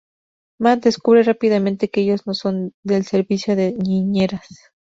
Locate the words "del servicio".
2.81-3.55